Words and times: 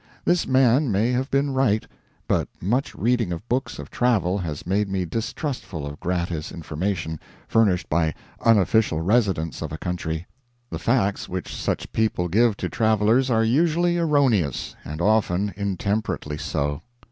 This 0.25 0.47
man 0.47 0.91
may 0.91 1.11
have 1.11 1.29
been 1.29 1.53
right, 1.53 1.85
but 2.27 2.47
much 2.59 2.95
reading 2.95 3.31
of 3.31 3.47
books 3.47 3.77
of 3.77 3.91
travel 3.91 4.39
has 4.39 4.65
made 4.65 4.89
me 4.89 5.05
distrustful 5.05 5.85
of 5.85 5.99
gratis 5.99 6.51
information 6.51 7.19
furnished 7.47 7.87
by 7.87 8.15
unofficial 8.43 9.01
residents 9.01 9.61
of 9.61 9.71
a 9.71 9.77
country. 9.77 10.25
The 10.71 10.79
facts 10.79 11.29
which 11.29 11.55
such 11.55 11.91
people 11.91 12.29
give 12.29 12.57
to 12.57 12.67
travelers 12.67 13.29
are 13.29 13.43
usually 13.43 13.99
erroneous, 13.99 14.75
and 14.83 15.01
often 15.01 15.53
intemperately 15.55 16.39
so. 16.39 16.81